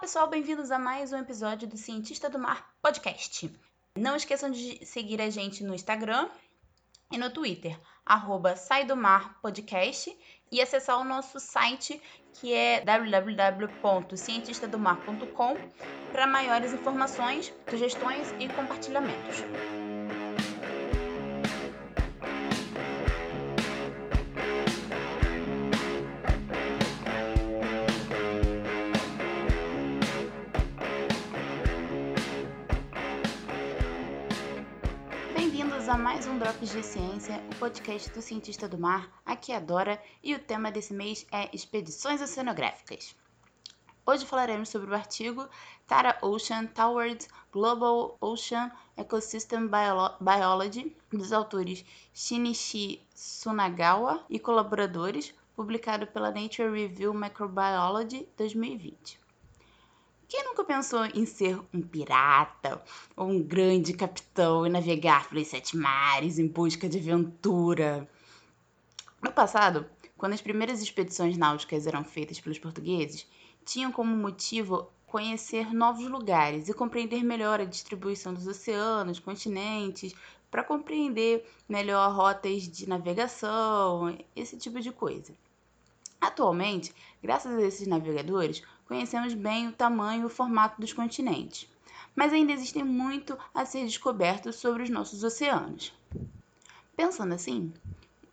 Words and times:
pessoal, 0.00 0.26
bem-vindos 0.26 0.70
a 0.70 0.78
mais 0.78 1.12
um 1.12 1.18
episódio 1.18 1.68
do 1.68 1.76
Cientista 1.76 2.30
do 2.30 2.38
Mar 2.38 2.70
Podcast. 2.80 3.54
Não 3.94 4.16
esqueçam 4.16 4.50
de 4.50 4.82
seguir 4.86 5.20
a 5.20 5.28
gente 5.28 5.62
no 5.62 5.74
Instagram 5.74 6.26
e 7.12 7.18
no 7.18 7.28
Twitter, 7.28 7.78
arroba 8.06 8.56
Sai 8.56 8.86
do 8.86 8.96
Mar 8.96 9.38
Podcast, 9.42 10.16
e 10.50 10.58
acessar 10.58 10.98
o 10.98 11.04
nosso 11.04 11.38
site 11.38 12.00
que 12.32 12.50
é 12.50 12.80
www.cientistadomar.com 12.80 15.56
para 16.10 16.26
maiores 16.26 16.72
informações, 16.72 17.52
sugestões 17.68 18.34
e 18.40 18.48
compartilhamentos. 18.48 19.44
A 35.90 35.98
mais 35.98 36.24
um 36.24 36.38
Drops 36.38 36.70
de 36.70 36.84
Ciência, 36.84 37.42
o 37.50 37.56
podcast 37.56 38.10
do 38.10 38.22
cientista 38.22 38.68
do 38.68 38.78
mar. 38.78 39.10
Aqui 39.26 39.50
é 39.50 39.58
Dora 39.58 40.00
e 40.22 40.32
o 40.36 40.38
tema 40.38 40.70
desse 40.70 40.94
mês 40.94 41.26
é 41.32 41.50
expedições 41.52 42.22
oceanográficas. 42.22 43.16
Hoje 44.06 44.24
falaremos 44.24 44.68
sobre 44.68 44.88
o 44.88 44.94
artigo 44.94 45.48
Tara 45.88 46.16
Ocean 46.22 46.66
Towards 46.66 47.28
Global 47.50 48.16
Ocean 48.20 48.70
Ecosystem 48.96 49.66
Biolo 49.66 50.14
Biology 50.20 50.96
dos 51.12 51.32
autores 51.32 51.84
Shinichi 52.14 53.04
Sunagawa 53.12 54.24
e 54.30 54.38
colaboradores, 54.38 55.34
publicado 55.56 56.06
pela 56.06 56.30
Nature 56.30 56.70
Review 56.70 57.12
Microbiology 57.12 58.28
2020. 58.36 59.18
Quem 60.30 60.44
nunca 60.44 60.62
pensou 60.62 61.04
em 61.06 61.26
ser 61.26 61.58
um 61.74 61.82
pirata 61.82 62.80
ou 63.16 63.26
um 63.26 63.42
grande 63.42 63.92
capitão 63.92 64.64
e 64.64 64.70
navegar 64.70 65.28
pelos 65.28 65.48
sete 65.48 65.76
mares 65.76 66.38
em 66.38 66.46
busca 66.46 66.88
de 66.88 66.98
aventura? 66.98 68.08
No 69.20 69.32
passado, 69.32 69.84
quando 70.16 70.34
as 70.34 70.40
primeiras 70.40 70.80
expedições 70.80 71.36
náuticas 71.36 71.84
eram 71.84 72.04
feitas 72.04 72.38
pelos 72.38 72.60
portugueses, 72.60 73.26
tinham 73.64 73.90
como 73.90 74.16
motivo 74.16 74.88
conhecer 75.04 75.74
novos 75.74 76.08
lugares 76.08 76.68
e 76.68 76.74
compreender 76.74 77.24
melhor 77.24 77.60
a 77.60 77.64
distribuição 77.64 78.32
dos 78.32 78.46
oceanos, 78.46 79.18
continentes, 79.18 80.14
para 80.48 80.62
compreender 80.62 81.44
melhor 81.68 82.14
rotas 82.14 82.68
de 82.68 82.88
navegação, 82.88 84.16
esse 84.36 84.56
tipo 84.56 84.80
de 84.80 84.92
coisa. 84.92 85.34
Atualmente, 86.20 86.94
graças 87.20 87.52
a 87.52 87.62
esses 87.62 87.88
navegadores, 87.88 88.62
conhecemos 88.90 89.34
bem 89.34 89.68
o 89.68 89.72
tamanho 89.72 90.22
e 90.22 90.24
o 90.24 90.28
formato 90.28 90.80
dos 90.80 90.92
continentes, 90.92 91.70
mas 92.12 92.32
ainda 92.32 92.50
existe 92.50 92.82
muito 92.82 93.38
a 93.54 93.64
ser 93.64 93.86
descoberto 93.86 94.52
sobre 94.52 94.82
os 94.82 94.90
nossos 94.90 95.22
oceanos. 95.22 95.94
Pensando 96.96 97.32
assim, 97.32 97.72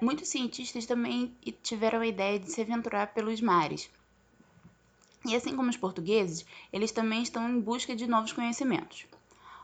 muitos 0.02 0.30
cientistas 0.30 0.88
também 0.88 1.38
tiveram 1.62 2.00
a 2.00 2.08
ideia 2.08 2.40
de 2.40 2.52
se 2.52 2.60
aventurar 2.60 3.14
pelos 3.14 3.40
mares. 3.40 3.88
E 5.24 5.36
assim 5.36 5.56
como 5.56 5.70
os 5.70 5.78
portugueses, 5.78 6.44
eles 6.74 6.92
também 6.92 7.22
estão 7.22 7.48
em 7.48 7.62
busca 7.62 7.96
de 7.96 8.08
novos 8.08 8.34
conhecimentos. 8.34 9.06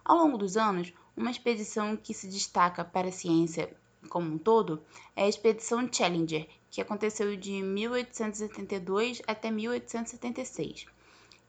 Ao 0.06 0.16
longo 0.16 0.38
dos 0.38 0.56
anos, 0.58 0.94
uma 1.18 1.32
expedição 1.32 1.98
que 1.98 2.14
se 2.14 2.28
destaca 2.28 2.86
para 2.86 3.08
a 3.08 3.12
ciência 3.12 3.76
como 4.10 4.32
um 4.32 4.38
todo 4.38 4.84
é 5.16 5.24
a 5.24 5.28
expedição 5.28 5.92
Challenger, 5.92 6.48
que 6.74 6.82
aconteceu 6.82 7.38
de 7.38 7.62
1872 7.62 9.22
até 9.28 9.52
1876. 9.52 10.88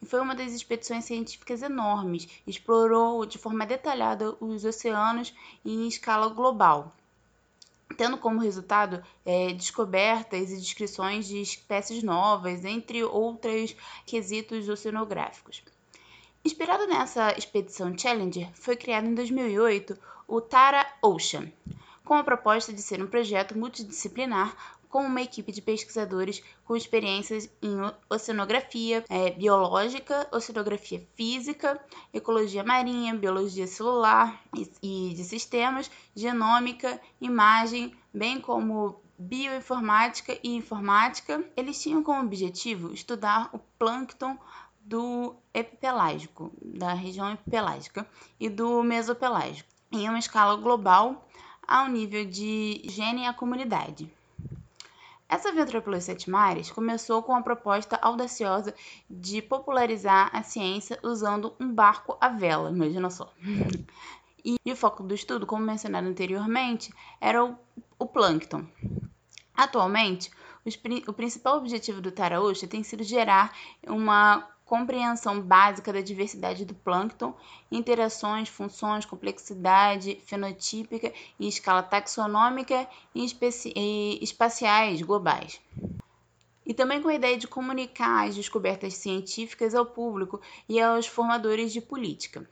E 0.03 0.05
foi 0.05 0.21
uma 0.21 0.35
das 0.35 0.53
expedições 0.53 1.07
científicas 1.07 1.63
enormes, 1.63 2.29
explorou 2.47 3.25
de 3.25 3.39
forma 3.39 3.65
detalhada 3.65 4.37
os 4.39 4.67
oceanos 4.67 5.35
em 5.65 5.89
escala 5.89 6.29
global, 6.29 6.93
tendo 7.97 8.19
como 8.19 8.39
resultado 8.39 9.03
é, 9.25 9.55
descobertas 9.55 10.53
e 10.53 10.59
descrições 10.59 11.27
de 11.27 11.41
espécies 11.41 12.03
novas, 12.03 12.63
entre 12.63 13.03
outros 13.03 13.75
quesitos 14.05 14.69
oceanográficos. 14.69 15.63
Inspirado 16.45 16.87
nessa 16.87 17.33
expedição 17.39 17.97
Challenger, 17.97 18.51
foi 18.53 18.77
criado 18.77 19.07
em 19.07 19.15
2008 19.15 19.99
o 20.29 20.43
Tara 20.43 20.87
Ocean, 21.01 21.51
com 22.05 22.13
a 22.13 22.23
proposta 22.23 22.75
de 22.75 22.83
ser 22.83 23.03
um 23.03 23.07
projeto 23.07 23.57
multidisciplinar 23.57 24.55
com 24.95 25.05
uma 25.07 25.23
equipe 25.23 25.51
de 25.51 25.61
pesquisadores 25.61 26.41
com 26.65 26.77
experiências 26.77 27.51
em 27.61 27.75
oceanografia 28.09 29.05
é, 29.09 29.29
biológica, 29.33 30.29
oceanografia 30.31 31.05
física, 31.17 31.85
ecologia 32.13 32.63
marinha, 32.63 33.13
biologia 33.13 33.67
celular 33.67 34.41
e, 34.57 34.71
e 34.81 35.15
de 35.15 35.25
sistemas, 35.25 35.91
genômica, 36.15 37.01
imagem, 37.21 37.93
bem 38.15 38.41
como 38.41 39.03
bioinformática 39.19 40.39
e 40.45 40.55
informática. 40.55 41.45
Eles 41.57 41.83
tinham 41.83 42.01
como 42.01 42.23
objetivo 42.23 42.95
estudar 42.95 43.51
o 43.53 43.59
plâncton 43.77 44.39
do 44.81 45.35
epipelágico, 45.53 46.53
da 46.63 46.95
região 46.95 47.33
epipelágica 47.33 48.07
e 48.39 48.49
do 48.49 48.81
mesopelágico, 48.85 49.69
em 49.91 50.09
uma 50.09 50.21
escala 50.21 50.55
global 50.55 51.27
ao 51.67 51.89
nível 51.89 52.25
de 52.25 52.81
gene 52.85 53.23
e 53.23 53.27
a 53.27 53.33
comunidade. 53.33 54.09
Essa 55.35 55.49
aventura 55.49 55.83
pelos 55.83 56.05
sete 56.05 56.31
mares 56.31 56.71
começou 56.71 57.21
com 57.21 57.35
a 57.35 57.43
proposta 57.43 57.99
audaciosa 58.01 58.73
de 59.11 59.43
popularizar 59.43 60.31
a 60.33 60.45
ciência 60.45 60.97
usando 61.03 61.57
um 61.59 61.75
barco 61.75 62.17
à 62.21 62.29
vela, 62.29 62.71
imagina 62.71 63.11
só. 63.11 63.33
E, 64.47 64.71
o 64.71 64.77
foco 64.77 65.03
do 65.03 65.15
estudo, 65.15 65.47
como 65.47 65.65
mencionado 65.65 66.07
anteriormente, 66.07 66.93
era 67.19 67.43
o, 67.43 67.57
o 67.99 68.07
plâncton. 68.07 68.67
Atualmente, 69.57 70.31
os, 70.67 70.79
o 71.09 71.13
principal 71.15 71.57
objetivo 71.57 72.03
do 72.03 72.13
Taraúcha 72.13 72.67
tem 72.67 72.83
sido 72.83 73.03
gerar 73.03 73.57
uma 73.87 74.47
compreensão 74.75 75.41
básica 75.41 75.93
da 75.93 76.01
diversidade 76.01 76.65
do 76.65 76.75
plâncton, 76.75 77.33
interações, 77.71 78.49
funções, 78.49 79.05
complexidade 79.05 80.19
fenotípica 80.27 81.13
em 81.39 81.47
escala 81.47 81.81
taxonômica 81.81 82.89
e, 83.15 83.25
e 83.77 84.19
espaciais 84.21 85.01
globais. 85.01 85.61
E 86.67 86.75
também 86.75 87.01
com 87.01 87.07
a 87.07 87.15
ideia 87.15 87.39
de 87.39 87.47
comunicar 87.47 88.27
as 88.27 88.35
descobertas 88.35 88.95
científicas 88.95 89.77
ao 89.77 89.87
público 89.87 90.41
e 90.69 90.81
aos 90.81 91.07
formadores 91.07 91.73
de 91.73 91.81
política. 91.81 92.45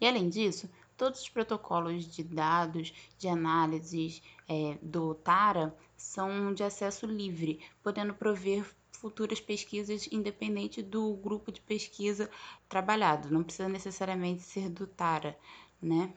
E 0.00 0.06
além 0.06 0.28
disso, 0.28 0.70
todos 0.96 1.22
os 1.22 1.28
protocolos 1.28 2.04
de 2.04 2.22
dados 2.22 2.94
de 3.18 3.26
análises 3.26 4.22
é, 4.48 4.78
do 4.80 5.14
TARA 5.14 5.76
são 5.96 6.54
de 6.54 6.64
acesso 6.64 7.06
livre, 7.06 7.60
podendo 7.82 8.14
prover 8.14 8.64
futuras 8.92 9.40
pesquisas 9.40 10.08
independente 10.10 10.82
do 10.82 11.14
grupo 11.14 11.52
de 11.52 11.60
pesquisa 11.60 12.30
trabalhado, 12.68 13.30
não 13.30 13.44
precisa 13.44 13.68
necessariamente 13.68 14.42
ser 14.42 14.68
do 14.68 14.86
TARA, 14.86 15.38
né? 15.80 16.12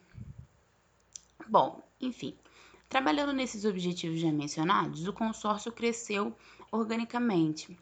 Bom, 1.47 1.84
enfim, 2.00 2.36
trabalhando 2.90 3.34
nesses 3.34 3.66
objetivos 3.66 4.19
já 4.19 4.31
mencionados, 4.31 5.08
o 5.08 5.13
consórcio 5.13 5.72
cresceu 5.72 6.36
organicamente. 6.72 7.78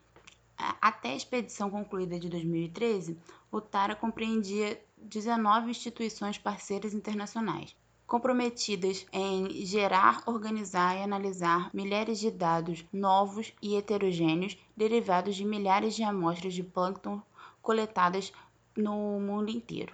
Até 0.82 1.12
a 1.12 1.16
expedição 1.16 1.70
concluída 1.70 2.20
de 2.20 2.28
2013, 2.28 3.18
o 3.50 3.62
TARA 3.62 3.96
compreendia 3.96 4.82
19 4.98 5.72
instituições 5.72 6.38
parceiras 6.38 6.94
internacionais 6.94 7.74
comprometidas 8.10 9.06
em 9.14 9.64
gerar, 9.64 10.24
organizar 10.26 10.98
e 10.98 11.04
analisar 11.04 11.70
milhares 11.72 12.20
de 12.20 12.32
dados 12.32 12.84
novos 12.92 13.54
e 13.62 13.76
heterogêneos 13.76 14.58
derivados 14.76 15.36
de 15.36 15.46
milhares 15.46 15.96
de 15.96 16.02
amostras 16.02 16.56
de 16.56 16.64
plâncton 16.64 17.22
coletadas 17.62 18.34
no 18.76 19.20
mundo 19.20 19.52
inteiro. 19.52 19.94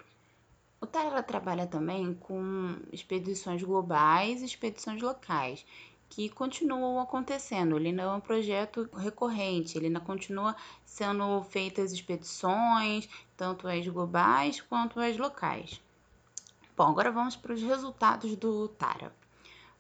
O 0.80 0.88
TARA 0.88 1.22
trabalha 1.22 1.68
também 1.68 2.14
com 2.14 2.78
expedições 2.90 3.62
globais 3.62 4.42
e 4.42 4.46
expedições 4.46 5.02
locais, 5.02 5.66
que 6.08 6.30
continuam 6.30 7.02
acontecendo. 7.02 7.76
Ele 7.76 7.92
não 7.92 8.14
é 8.14 8.16
um 8.16 8.22
projeto 8.22 8.90
recorrente, 8.96 9.78
ele 9.78 9.88
ainda 9.88 10.00
continua 10.00 10.56
sendo 10.86 11.44
feitas 11.44 11.92
expedições, 11.92 13.10
tanto 13.36 13.68
as 13.68 13.86
globais 13.86 14.62
quanto 14.62 15.02
as 15.02 15.18
locais. 15.18 15.82
Bom, 16.78 16.90
agora 16.90 17.10
vamos 17.10 17.38
para 17.38 17.54
os 17.54 17.62
resultados 17.62 18.36
do 18.36 18.68
TARA. 18.68 19.16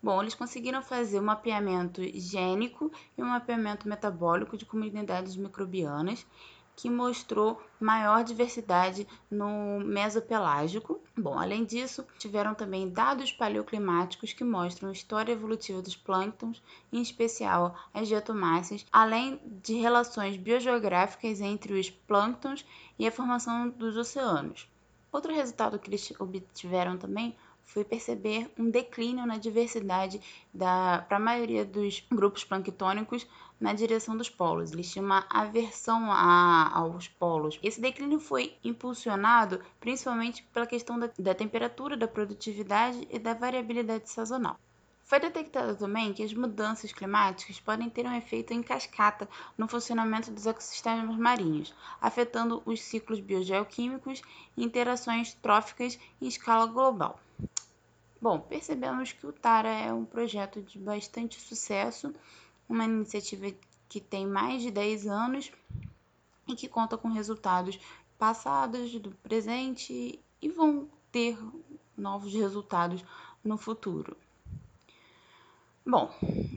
Bom, 0.01 0.21
eles 0.21 0.33
conseguiram 0.33 0.81
fazer 0.81 1.19
um 1.19 1.25
mapeamento 1.25 2.01
gênico 2.17 2.89
e 3.17 3.21
um 3.21 3.25
mapeamento 3.25 3.85
metabólico 3.85 4.55
de 4.55 4.65
comunidades 4.65 5.35
microbianas 5.35 6.25
que 6.73 6.89
mostrou 6.89 7.61
maior 7.79 8.23
diversidade 8.23 9.05
no 9.29 9.79
mesopelágico. 9.79 11.01
Bom, 11.17 11.37
além 11.37 11.65
disso, 11.65 12.05
tiveram 12.17 12.53
também 12.53 12.89
dados 12.89 13.31
paleoclimáticos 13.31 14.31
que 14.31 14.43
mostram 14.43 14.87
a 14.87 14.93
história 14.93 15.33
evolutiva 15.33 15.81
dos 15.81 15.97
plânctons, 15.97 16.61
em 16.93 17.01
especial 17.01 17.75
as 17.93 18.07
diatomáceas, 18.07 18.85
além 18.89 19.41
de 19.63 19.75
relações 19.75 20.37
biogeográficas 20.37 21.41
entre 21.41 21.77
os 21.77 21.89
plânctons 21.89 22.65
e 22.97 23.05
a 23.05 23.11
formação 23.11 23.69
dos 23.69 23.97
oceanos. 23.97 24.69
Outro 25.15 25.33
resultado 25.33 25.79
que 25.79 25.89
eles 25.89 26.11
obtiveram 26.19 26.97
também 26.97 27.37
foi 27.63 27.85
perceber 27.85 28.51
um 28.59 28.69
declínio 28.69 29.25
na 29.25 29.37
diversidade 29.37 30.19
para 30.53 31.15
a 31.15 31.19
maioria 31.19 31.63
dos 31.63 32.05
grupos 32.11 32.43
planctônicos 32.43 33.25
na 33.57 33.71
direção 33.71 34.17
dos 34.17 34.29
polos. 34.29 34.73
Eles 34.73 34.91
tinham 34.91 35.05
uma 35.05 35.25
aversão 35.29 36.11
a, 36.11 36.69
aos 36.77 37.07
polos. 37.07 37.57
Esse 37.63 37.79
declínio 37.79 38.19
foi 38.19 38.57
impulsionado 38.61 39.61
principalmente 39.79 40.43
pela 40.51 40.67
questão 40.67 40.99
da, 40.99 41.09
da 41.17 41.33
temperatura, 41.33 41.95
da 41.95 42.09
produtividade 42.09 43.07
e 43.09 43.17
da 43.17 43.33
variabilidade 43.33 44.09
sazonal. 44.09 44.59
Foi 45.05 45.19
detectado 45.19 45.75
também 45.75 46.11
que 46.13 46.23
as 46.23 46.33
mudanças 46.33 46.91
climáticas 46.91 47.59
podem 47.59 47.91
ter 47.91 48.07
um 48.07 48.15
efeito 48.15 48.53
em 48.53 48.63
cascata 48.63 49.29
no 49.55 49.67
funcionamento 49.67 50.31
dos 50.31 50.47
ecossistemas 50.47 51.15
marinhos, 51.15 51.75
afetando 52.01 52.63
os 52.65 52.81
ciclos 52.81 53.19
biogeoquímicos 53.19 54.23
e 54.57 54.63
interações 54.63 55.35
tróficas 55.35 55.99
em 56.19 56.27
escala 56.27 56.65
global. 56.65 57.19
Bom, 58.19 58.39
percebemos 58.39 59.11
que 59.11 59.27
o 59.27 59.31
TARA 59.31 59.69
é 59.69 59.93
um 59.93 60.05
projeto 60.05 60.59
de 60.59 60.79
bastante 60.79 61.39
sucesso, 61.39 62.11
uma 62.67 62.85
iniciativa 62.85 63.55
que 63.87 64.01
tem 64.01 64.25
mais 64.25 64.63
de 64.63 64.71
10 64.71 65.05
anos 65.05 65.51
e 66.47 66.55
que 66.55 66.67
conta 66.67 66.97
com 66.97 67.09
resultados 67.09 67.79
passados, 68.17 68.91
do 68.99 69.11
presente 69.11 70.19
e 70.41 70.49
vão 70.49 70.89
ter 71.11 71.37
novos 71.95 72.33
resultados 72.33 73.05
no 73.43 73.55
futuro. 73.55 74.17
Bom, 75.87 76.11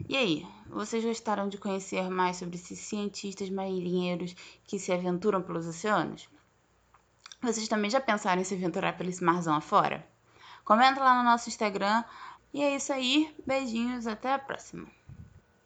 e 0.09 0.17
aí? 0.17 0.47
Vocês 0.65 1.05
gostaram 1.05 1.47
de 1.47 1.59
conhecer 1.59 2.09
mais 2.09 2.37
sobre 2.37 2.55
esses 2.55 2.79
cientistas 2.79 3.47
marinheiros 3.51 4.33
que 4.63 4.79
se 4.79 4.91
aventuram 4.91 5.39
pelos 5.39 5.67
oceanos? 5.67 6.27
Vocês 7.39 7.67
também 7.67 7.91
já 7.91 8.01
pensaram 8.01 8.41
em 8.41 8.43
se 8.43 8.55
aventurar 8.55 8.97
pelo 8.97 9.09
esse 9.11 9.23
marzão 9.23 9.53
afora? 9.53 10.03
Comenta 10.65 10.99
lá 10.99 11.15
no 11.15 11.23
nosso 11.23 11.47
Instagram. 11.47 12.03
E 12.51 12.63
é 12.63 12.75
isso 12.75 12.91
aí. 12.91 13.31
Beijinhos, 13.45 14.07
até 14.07 14.33
a 14.33 14.39
próxima. 14.39 14.87